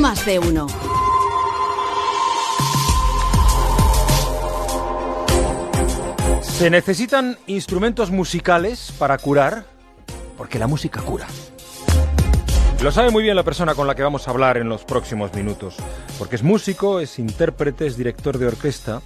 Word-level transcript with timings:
Más 0.00 0.24
de 0.24 0.38
uno. 0.38 0.66
Se 6.40 6.70
necesitan 6.70 7.36
instrumentos 7.46 8.10
musicales 8.10 8.94
para 8.98 9.18
curar, 9.18 9.66
porque 10.38 10.58
la 10.58 10.66
música 10.66 11.02
cura. 11.02 11.26
Lo 12.82 12.90
sabe 12.90 13.10
muy 13.10 13.22
bien 13.22 13.36
la 13.36 13.42
persona 13.42 13.74
con 13.74 13.86
la 13.86 13.94
que 13.94 14.02
vamos 14.02 14.26
a 14.26 14.30
hablar 14.30 14.56
en 14.56 14.70
los 14.70 14.84
próximos 14.84 15.34
minutos, 15.34 15.76
porque 16.18 16.36
es 16.36 16.42
músico, 16.42 17.00
es 17.00 17.18
intérprete, 17.18 17.86
es 17.86 17.98
director 17.98 18.38
de 18.38 18.46
orquesta 18.46 19.02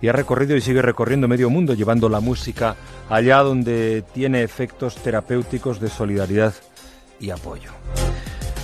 y 0.00 0.08
ha 0.08 0.12
recorrido 0.12 0.56
y 0.56 0.62
sigue 0.62 0.80
recorriendo 0.80 1.28
medio 1.28 1.50
mundo 1.50 1.74
llevando 1.74 2.08
la 2.08 2.20
música 2.20 2.74
allá 3.10 3.40
donde 3.40 4.02
tiene 4.14 4.42
efectos 4.42 4.94
terapéuticos 4.96 5.78
de 5.78 5.90
solidaridad 5.90 6.54
y 7.20 7.28
apoyo. 7.28 7.70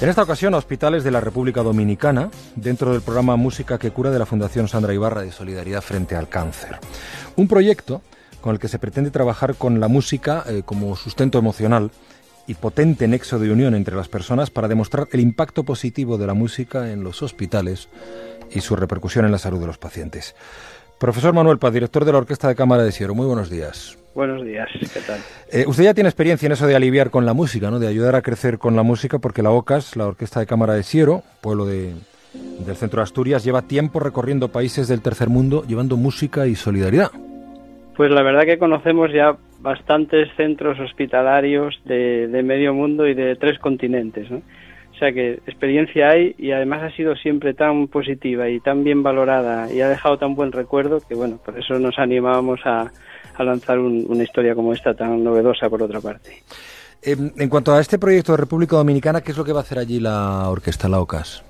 En 0.00 0.08
esta 0.08 0.22
ocasión, 0.22 0.54
hospitales 0.54 1.04
de 1.04 1.10
la 1.10 1.20
República 1.20 1.62
Dominicana, 1.62 2.30
dentro 2.56 2.92
del 2.92 3.00
programa 3.00 3.36
Música 3.36 3.78
que 3.78 3.92
Cura 3.92 4.10
de 4.10 4.18
la 4.18 4.26
Fundación 4.26 4.68
Sandra 4.68 4.92
Ibarra 4.92 5.22
de 5.22 5.32
Solidaridad 5.32 5.82
frente 5.82 6.16
al 6.16 6.28
Cáncer. 6.28 6.78
Un 7.36 7.48
proyecto 7.48 8.02
con 8.40 8.52
el 8.52 8.58
que 8.58 8.68
se 8.68 8.78
pretende 8.78 9.10
trabajar 9.10 9.54
con 9.54 9.80
la 9.80 9.88
música 9.88 10.44
eh, 10.46 10.62
como 10.64 10.96
sustento 10.96 11.38
emocional 11.38 11.90
y 12.46 12.54
potente 12.54 13.08
nexo 13.08 13.38
de 13.38 13.50
unión 13.50 13.74
entre 13.74 13.96
las 13.96 14.08
personas 14.08 14.50
para 14.50 14.68
demostrar 14.68 15.08
el 15.12 15.20
impacto 15.20 15.64
positivo 15.64 16.18
de 16.18 16.26
la 16.26 16.34
música 16.34 16.90
en 16.90 17.02
los 17.02 17.22
hospitales 17.22 17.88
y 18.50 18.60
su 18.60 18.76
repercusión 18.76 19.24
en 19.24 19.32
la 19.32 19.38
salud 19.38 19.60
de 19.60 19.66
los 19.68 19.78
pacientes. 19.78 20.34
Profesor 20.98 21.32
Manuel 21.32 21.58
Paz, 21.58 21.72
director 21.72 22.04
de 22.04 22.12
la 22.12 22.18
Orquesta 22.18 22.48
de 22.48 22.56
Cámara 22.56 22.82
de 22.82 22.92
Siero, 22.92 23.14
muy 23.14 23.26
buenos 23.26 23.48
días. 23.48 23.96
Buenos 24.14 24.44
días, 24.44 24.68
¿qué 24.72 25.00
tal? 25.00 25.18
Eh, 25.50 25.64
usted 25.66 25.84
ya 25.84 25.94
tiene 25.94 26.08
experiencia 26.08 26.46
en 26.46 26.52
eso 26.52 26.68
de 26.68 26.76
aliviar 26.76 27.10
con 27.10 27.26
la 27.26 27.32
música, 27.32 27.70
¿no? 27.70 27.80
de 27.80 27.88
ayudar 27.88 28.14
a 28.14 28.22
crecer 28.22 28.58
con 28.58 28.76
la 28.76 28.84
música, 28.84 29.18
porque 29.18 29.42
la 29.42 29.50
OCAS, 29.50 29.96
la 29.96 30.06
Orquesta 30.06 30.38
de 30.38 30.46
Cámara 30.46 30.74
de 30.74 30.84
Siero, 30.84 31.22
pueblo 31.40 31.66
de, 31.66 31.94
del 32.64 32.76
centro 32.76 32.98
de 32.98 33.04
Asturias, 33.04 33.42
lleva 33.44 33.62
tiempo 33.62 33.98
recorriendo 33.98 34.52
países 34.52 34.86
del 34.86 35.02
tercer 35.02 35.30
mundo 35.30 35.64
llevando 35.66 35.96
música 35.96 36.46
y 36.46 36.54
solidaridad. 36.54 37.10
Pues 37.96 38.12
la 38.12 38.22
verdad 38.22 38.44
que 38.44 38.58
conocemos 38.58 39.12
ya 39.12 39.36
bastantes 39.60 40.28
centros 40.36 40.78
hospitalarios 40.78 41.80
de, 41.84 42.40
medio 42.44 42.72
mundo 42.72 43.08
y 43.08 43.14
de 43.14 43.34
tres 43.34 43.58
continentes. 43.58 44.30
¿no? 44.30 44.42
O 44.94 44.98
sea 44.98 45.12
que 45.12 45.40
experiencia 45.46 46.10
hay 46.10 46.36
y 46.38 46.52
además 46.52 46.82
ha 46.82 46.96
sido 46.96 47.16
siempre 47.16 47.52
tan 47.52 47.88
positiva 47.88 48.48
y 48.48 48.60
tan 48.60 48.84
bien 48.84 49.02
valorada 49.02 49.72
y 49.72 49.80
ha 49.80 49.88
dejado 49.88 50.18
tan 50.18 50.36
buen 50.36 50.52
recuerdo 50.52 51.00
que 51.00 51.16
bueno, 51.16 51.40
por 51.44 51.58
eso 51.58 51.80
nos 51.80 51.98
animábamos 51.98 52.60
a, 52.64 52.92
lanzar 53.42 53.78
una 53.78 54.22
historia 54.22 54.54
como 54.54 54.72
esta 54.72 54.94
tan 54.94 55.24
novedosa 55.24 55.68
por 55.68 55.82
otra 55.82 56.00
parte. 56.00 56.42
En, 57.02 57.32
en, 57.36 57.48
cuanto 57.48 57.74
a 57.74 57.80
este 57.80 57.98
proyecto 57.98 58.32
de 58.32 58.38
República 58.38 58.76
Dominicana, 58.76 59.20
¿qué 59.22 59.32
es 59.32 59.36
lo 59.36 59.44
que 59.44 59.52
va 59.52 59.60
a 59.60 59.62
hacer 59.62 59.78
allí 59.78 59.98
la 59.98 60.48
orquesta, 60.48 60.88
la 60.88 61.00
OCAS? 61.00 61.42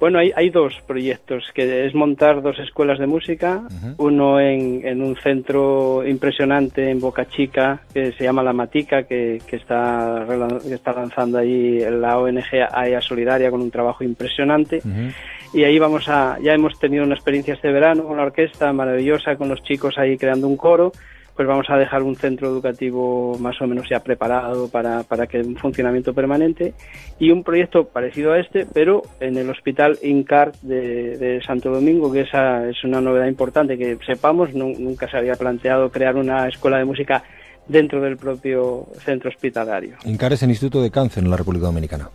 Bueno, 0.00 0.18
hay, 0.18 0.32
hay 0.34 0.48
dos 0.48 0.72
proyectos, 0.86 1.44
que 1.54 1.84
es 1.84 1.94
montar 1.94 2.40
dos 2.40 2.58
escuelas 2.58 2.98
de 2.98 3.06
música, 3.06 3.62
uno 3.98 4.40
en, 4.40 4.80
en, 4.86 5.02
un 5.02 5.14
centro 5.16 6.06
impresionante 6.06 6.90
en 6.90 7.00
Boca 7.00 7.26
Chica, 7.26 7.82
que 7.92 8.12
se 8.12 8.24
llama 8.24 8.42
La 8.42 8.54
Matica, 8.54 9.02
que, 9.02 9.42
que 9.46 9.56
está, 9.56 10.26
está 10.70 10.92
lanzando 10.94 11.36
ahí 11.36 11.80
la 11.80 12.18
ONG 12.18 12.66
AEA 12.72 13.00
Solidaria 13.02 13.50
con 13.50 13.60
un 13.60 13.70
trabajo 13.70 14.02
impresionante. 14.02 14.80
Y 15.52 15.64
ahí 15.64 15.78
vamos 15.78 16.08
a, 16.08 16.38
ya 16.42 16.52
hemos 16.52 16.78
tenido 16.78 17.04
una 17.04 17.14
experiencia 17.14 17.54
este 17.54 17.70
verano 17.70 18.04
con 18.04 18.16
la 18.16 18.22
orquesta 18.22 18.72
maravillosa, 18.72 19.36
con 19.36 19.48
los 19.48 19.62
chicos 19.62 19.98
ahí 19.98 20.16
creando 20.16 20.46
un 20.46 20.56
coro 20.56 20.92
pues 21.40 21.48
vamos 21.48 21.70
a 21.70 21.78
dejar 21.78 22.02
un 22.02 22.16
centro 22.16 22.48
educativo 22.48 23.38
más 23.38 23.58
o 23.62 23.66
menos 23.66 23.88
ya 23.88 24.00
preparado 24.00 24.68
para, 24.68 25.04
para 25.04 25.26
que 25.26 25.38
un 25.38 25.56
funcionamiento 25.56 26.12
permanente 26.12 26.74
y 27.18 27.30
un 27.30 27.42
proyecto 27.42 27.84
parecido 27.84 28.32
a 28.32 28.40
este, 28.40 28.66
pero 28.66 29.00
en 29.20 29.38
el 29.38 29.48
Hospital 29.48 29.98
INCAR 30.02 30.52
de, 30.60 31.40
Santo 31.46 31.70
Domingo, 31.70 32.12
que 32.12 32.20
esa 32.20 32.68
es 32.68 32.84
una 32.84 33.00
novedad 33.00 33.26
importante 33.26 33.78
que 33.78 33.96
sepamos, 34.04 34.52
nunca 34.52 35.10
se 35.10 35.16
había 35.16 35.34
planteado 35.34 35.90
crear 35.90 36.16
una 36.16 36.46
escuela 36.46 36.76
de 36.76 36.84
música 36.84 37.24
dentro 37.66 38.02
del 38.02 38.18
propio 38.18 38.88
centro 39.02 39.30
hospitalario. 39.30 39.96
INCAR 40.04 40.34
es 40.34 40.42
el 40.42 40.50
Instituto 40.50 40.82
de 40.82 40.90
Cáncer 40.90 41.24
en 41.24 41.30
la 41.30 41.38
República 41.38 41.64
Dominicana. 41.64 42.10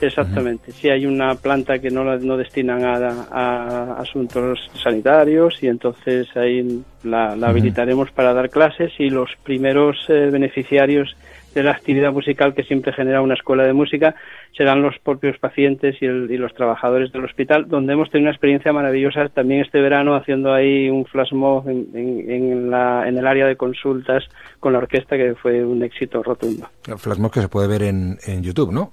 Exactamente. 0.00 0.72
Si 0.72 0.88
hay 0.88 1.06
una 1.06 1.34
planta 1.34 1.78
que 1.78 1.90
no, 1.90 2.04
no 2.04 2.36
destinan 2.36 2.84
a, 2.84 3.98
asuntos 3.98 4.70
sanitarios 4.82 5.62
y 5.62 5.68
entonces 5.68 6.28
ahí 6.36 6.82
la, 7.02 7.32
habilitaremos 7.32 8.10
para 8.10 8.32
dar 8.34 8.50
clases 8.50 8.92
y 8.98 9.10
los 9.10 9.30
primeros 9.42 9.96
eh, 10.08 10.28
beneficiarios 10.30 11.16
de 11.54 11.62
la 11.62 11.70
actividad 11.70 12.12
musical 12.12 12.54
que 12.54 12.64
siempre 12.64 12.92
genera 12.92 13.22
una 13.22 13.32
escuela 13.32 13.64
de 13.64 13.72
música 13.72 14.14
serán 14.54 14.82
los 14.82 14.94
propios 14.98 15.38
pacientes 15.38 15.96
y, 16.02 16.06
los 16.06 16.52
trabajadores 16.54 17.12
del 17.12 17.24
hospital, 17.24 17.66
donde 17.66 17.94
hemos 17.94 18.10
tenido 18.10 18.26
una 18.26 18.32
experiencia 18.32 18.74
maravillosa 18.74 19.28
también 19.30 19.62
este 19.62 19.80
verano 19.80 20.14
haciendo 20.14 20.52
ahí 20.52 20.90
un 20.90 21.06
flash 21.06 21.32
mob 21.32 21.66
en, 21.68 21.88
en, 21.94 22.70
la, 22.70 23.08
en 23.08 23.16
el 23.16 23.26
área 23.26 23.46
de 23.46 23.56
consultas 23.56 24.24
con 24.60 24.74
la 24.74 24.80
orquesta 24.80 25.16
que 25.16 25.34
fue 25.34 25.64
un 25.64 25.82
éxito 25.82 26.22
rotundo. 26.22 26.68
El 26.86 26.98
flash 26.98 27.18
mob 27.18 27.32
que 27.32 27.40
se 27.40 27.48
puede 27.48 27.68
ver 27.68 27.84
en, 27.84 28.18
en 28.26 28.42
YouTube, 28.42 28.70
¿no? 28.70 28.92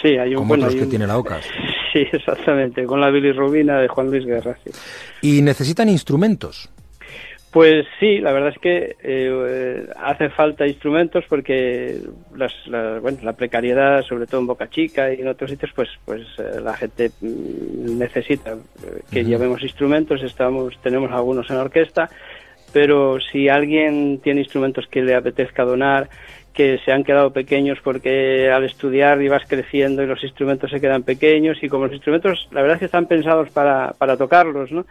Sí, 0.00 0.16
hay 0.18 0.34
un... 0.34 0.46
Como 0.48 0.68
que 0.68 0.86
tiene 0.86 1.06
la 1.06 1.18
OCAS. 1.18 1.46
Sí, 1.94 2.04
exactamente, 2.10 2.86
con 2.86 3.00
la 3.00 3.08
bilirrubina 3.08 3.78
de 3.78 3.86
Juan 3.86 4.10
Luis 4.10 4.26
Guerra. 4.26 4.58
¿Y 5.22 5.40
necesitan 5.42 5.88
instrumentos? 5.88 6.68
Pues 7.54 7.86
sí, 8.00 8.18
la 8.18 8.32
verdad 8.32 8.48
es 8.48 8.58
que 8.58 8.96
eh, 9.00 9.86
hace 10.02 10.28
falta 10.30 10.66
instrumentos 10.66 11.24
porque 11.28 12.00
las, 12.34 12.52
bueno, 13.00 13.18
la 13.22 13.34
precariedad, 13.34 14.02
sobre 14.02 14.26
todo 14.26 14.40
en 14.40 14.48
Boca 14.48 14.68
Chica 14.68 15.14
y 15.14 15.20
en 15.20 15.28
otros 15.28 15.50
sitios, 15.50 15.70
pues, 15.72 15.88
pues 16.04 16.22
eh, 16.38 16.60
la 16.60 16.74
gente 16.74 17.12
mm, 17.20 17.96
necesita 17.96 18.54
eh, 18.54 19.02
que 19.08 19.24
llevemos 19.24 19.62
instrumentos. 19.62 20.20
Estamos, 20.24 20.76
tenemos 20.82 21.12
algunos 21.12 21.48
en 21.48 21.54
la 21.54 21.62
orquesta, 21.62 22.10
pero 22.72 23.20
si 23.20 23.48
alguien 23.48 24.18
tiene 24.18 24.40
instrumentos 24.40 24.88
que 24.88 25.02
le 25.02 25.14
apetezca 25.14 25.62
donar, 25.62 26.08
que 26.54 26.78
se 26.84 26.92
han 26.92 27.04
quedado 27.04 27.32
pequeños 27.32 27.78
porque 27.82 28.50
al 28.50 28.64
estudiar 28.64 29.20
ibas 29.20 29.42
creciendo 29.46 30.02
y 30.02 30.06
los 30.06 30.22
instrumentos 30.22 30.70
se 30.70 30.80
quedan 30.80 31.02
pequeños 31.02 31.58
y 31.62 31.68
como 31.68 31.86
los 31.86 31.94
instrumentos 31.94 32.48
la 32.52 32.62
verdad 32.62 32.76
es 32.76 32.78
que 32.78 32.86
están 32.86 33.06
pensados 33.06 33.50
para, 33.50 33.92
para 33.98 34.16
tocarlos, 34.16 34.72
¿no? 34.72 34.86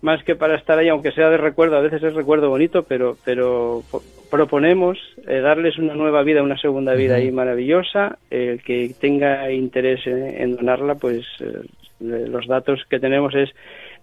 Más 0.00 0.22
que 0.22 0.36
para 0.36 0.54
estar 0.54 0.78
ahí, 0.78 0.88
aunque 0.88 1.10
sea 1.10 1.28
de 1.28 1.38
recuerdo, 1.38 1.76
a 1.76 1.80
veces 1.80 2.00
es 2.04 2.14
recuerdo 2.14 2.50
bonito, 2.50 2.84
pero, 2.84 3.16
pero 3.24 3.82
proponemos 4.30 4.96
eh, 5.26 5.40
darles 5.40 5.76
una 5.76 5.94
nueva 5.94 6.22
vida, 6.22 6.40
una 6.40 6.56
segunda 6.56 6.94
vida 6.94 7.16
ahí 7.16 7.32
maravillosa. 7.32 8.16
El 8.30 8.62
que 8.62 8.94
tenga 9.00 9.50
interés 9.50 10.06
en, 10.06 10.54
donarla, 10.54 10.94
pues 10.94 11.26
eh, 11.40 11.62
los 11.98 12.46
datos 12.46 12.84
que 12.88 13.00
tenemos 13.00 13.34
es 13.34 13.50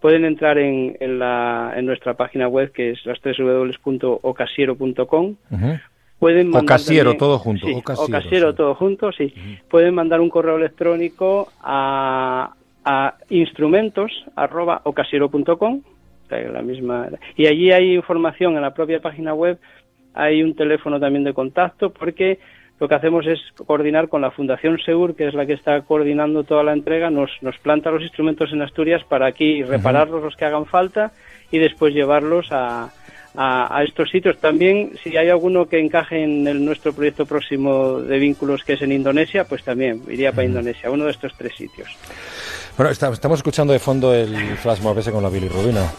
pueden 0.01 0.25
entrar 0.25 0.57
en, 0.57 0.97
en, 0.99 1.17
la, 1.17 1.71
en 1.77 1.85
nuestra 1.85 2.15
página 2.15 2.49
web 2.49 2.73
que 2.73 2.91
es 2.91 3.05
las 3.05 3.21
www.ocasiero.com 3.23 5.35
Pueden 6.19 6.49
mandar 6.49 6.79
todo 7.17 7.39
junto. 7.39 7.67
ocasiero, 7.67 8.55
todo 8.55 8.75
junto, 8.75 9.11
sí. 9.11 9.33
Pueden 9.69 9.95
mandar 9.95 10.21
un 10.21 10.29
correo 10.29 10.55
electrónico 10.55 11.51
a, 11.61 12.53
a 12.85 13.15
instrumentos@ocasiero.com, 13.29 15.81
la 16.29 16.61
misma. 16.61 17.09
Y 17.35 17.47
allí 17.47 17.71
hay 17.71 17.95
información 17.95 18.55
en 18.55 18.61
la 18.61 18.73
propia 18.73 19.01
página 19.01 19.33
web. 19.33 19.59
Hay 20.13 20.41
un 20.41 20.55
teléfono 20.55 20.97
también 20.99 21.25
de 21.25 21.33
contacto 21.33 21.89
porque 21.89 22.39
lo 22.79 22.87
que 22.87 22.95
hacemos 22.95 23.27
es 23.27 23.39
coordinar 23.65 24.07
con 24.07 24.21
la 24.21 24.31
Fundación 24.31 24.79
Segur, 24.79 25.15
que 25.15 25.27
es 25.27 25.33
la 25.33 25.45
que 25.45 25.51
está 25.53 25.81
coordinando 25.81 26.43
toda 26.43 26.63
la 26.63 26.71
entrega, 26.73 27.09
nos, 27.09 27.31
nos 27.41 27.57
planta 27.59 27.91
los 27.91 28.01
instrumentos 28.01 28.53
en 28.53 28.61
Asturias 28.61 29.03
para 29.03 29.27
aquí 29.27 29.63
repararlos 29.63 30.23
los 30.23 30.35
que 30.35 30.45
hagan 30.45 30.65
falta 30.65 31.11
y 31.51 31.59
después 31.59 31.93
llevarlos 31.93 32.51
a, 32.51 32.89
a, 33.37 33.83
estos 33.83 34.09
sitios. 34.09 34.37
También, 34.37 34.91
si 35.03 35.15
hay 35.17 35.29
alguno 35.29 35.65
que 35.67 35.79
encaje 35.79 36.23
en 36.23 36.47
el, 36.47 36.63
nuestro 36.63 36.93
proyecto 36.93 37.25
próximo 37.25 37.99
de 37.99 38.17
vínculos, 38.17 38.63
que 38.63 38.73
es 38.73 38.81
en 38.81 38.91
Indonesia, 38.91 39.45
pues 39.45 39.63
también 39.63 40.01
iría 40.09 40.31
para 40.31 40.45
Indonesia, 40.45 40.89
uno 40.89 41.05
de 41.05 41.11
estos 41.11 41.33
tres 41.37 41.53
sitios. 41.55 41.89
Bueno, 42.77 42.91
estamos 42.91 43.39
escuchando 43.39 43.73
de 43.73 43.79
fondo 43.79 44.13
el 44.13 44.35
flash 44.57 44.81
mob 44.81 44.97
ese 44.99 45.11
con 45.11 45.23
la 45.23 45.29
bilirrubina. 45.29 45.91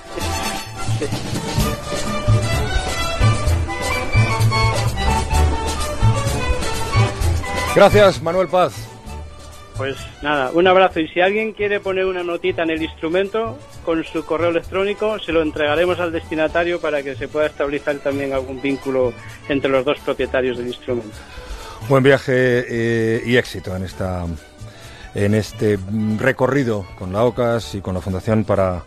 Gracias, 7.75 8.23
Manuel 8.23 8.49
Paz. 8.49 8.86
Pues 9.77 9.97
nada, 10.23 10.51
un 10.53 10.67
abrazo 10.67 11.01
y 11.01 11.09
si 11.09 11.21
alguien 11.21 11.53
quiere 11.53 11.81
poner 11.81 12.07
una 12.07 12.23
notita 12.23 12.63
en 12.63 12.71
el 12.71 12.83
instrumento 12.83 13.59
con 13.85 14.03
su 14.05 14.25
correo 14.25 14.49
electrónico, 14.49 15.19
se 15.19 15.33
lo 15.33 15.43
entregaremos 15.43 16.01
al 16.01 16.13
destinatario 16.13 16.81
para 16.81 17.03
que 17.03 17.15
se 17.15 17.29
pueda 17.29 17.47
establecer 17.47 17.99
también 17.99 18.33
algún 18.33 18.61
vínculo 18.63 19.13
entre 19.49 19.71
los 19.71 19.85
dos 19.85 19.99
propietarios 20.01 20.57
del 20.57 20.69
instrumento. 20.69 21.17
Buen 21.89 22.03
viaje 22.03 22.65
eh, 22.69 23.23
y 23.27 23.37
éxito 23.37 23.77
en 23.77 23.85
esta 23.85 24.25
en 25.15 25.35
este 25.35 25.79
recorrido 26.19 26.87
con 26.99 27.13
la 27.13 27.25
OCAS 27.25 27.75
y 27.75 27.81
con 27.81 27.95
la 27.95 28.01
Fundación 28.01 28.45
para 28.45 28.85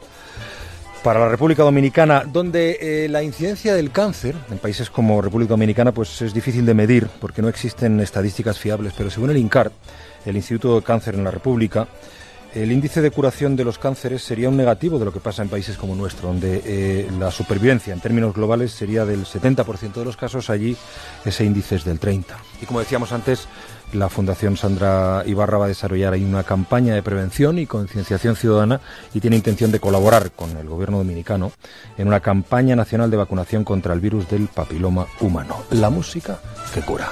para 1.03 1.19
la 1.19 1.29
República 1.29 1.63
Dominicana, 1.63 2.23
donde 2.25 2.77
eh, 3.05 3.09
la 3.09 3.23
incidencia 3.23 3.73
del 3.73 3.91
cáncer 3.91 4.35
en 4.49 4.57
países 4.57 4.89
como 4.89 5.21
República 5.21 5.49
Dominicana 5.51 5.91
pues 5.91 6.21
es 6.21 6.33
difícil 6.33 6.65
de 6.65 6.73
medir 6.73 7.07
porque 7.19 7.41
no 7.41 7.47
existen 7.47 7.99
estadísticas 7.99 8.59
fiables, 8.59 8.93
pero 8.97 9.09
según 9.09 9.29
el 9.29 9.37
INCAR, 9.37 9.71
el 10.25 10.35
Instituto 10.35 10.75
de 10.75 10.83
Cáncer 10.83 11.15
en 11.15 11.23
la 11.23 11.31
República, 11.31 11.87
el 12.53 12.71
índice 12.71 13.01
de 13.01 13.11
curación 13.11 13.55
de 13.55 13.63
los 13.63 13.77
cánceres 13.77 14.23
sería 14.23 14.49
un 14.49 14.57
negativo 14.57 14.97
de 14.97 15.05
lo 15.05 15.13
que 15.13 15.19
pasa 15.19 15.43
en 15.43 15.49
países 15.49 15.77
como 15.77 15.95
nuestro, 15.95 16.29
donde 16.29 16.61
eh, 16.65 17.07
la 17.19 17.29
supervivencia 17.29 17.93
en 17.93 17.99
términos 17.99 18.33
globales 18.33 18.71
sería 18.71 19.05
del 19.05 19.25
70% 19.25 19.93
de 19.93 20.05
los 20.05 20.17
casos, 20.17 20.49
allí 20.49 20.75
ese 21.23 21.45
índice 21.45 21.75
es 21.75 21.85
del 21.85 21.99
30%. 21.99 22.25
Y 22.61 22.65
como 22.65 22.79
decíamos 22.79 23.11
antes, 23.11 23.47
la 23.93 24.09
Fundación 24.09 24.57
Sandra 24.57 25.23
Ibarra 25.25 25.57
va 25.57 25.65
a 25.65 25.69
desarrollar 25.69 26.13
ahí 26.13 26.23
una 26.23 26.43
campaña 26.43 26.93
de 26.93 27.03
prevención 27.03 27.57
y 27.57 27.65
concienciación 27.65 28.35
ciudadana 28.35 28.81
y 29.13 29.19
tiene 29.19 29.35
intención 29.35 29.71
de 29.71 29.79
colaborar 29.79 30.31
con 30.31 30.55
el 30.57 30.67
gobierno 30.67 30.97
dominicano 30.97 31.51
en 31.97 32.07
una 32.07 32.19
campaña 32.19 32.75
nacional 32.75 33.09
de 33.11 33.17
vacunación 33.17 33.63
contra 33.63 33.93
el 33.93 33.99
virus 33.99 34.29
del 34.29 34.47
papiloma 34.47 35.07
humano. 35.19 35.63
La 35.71 35.89
música 35.89 36.39
que 36.73 36.81
cura. 36.81 37.09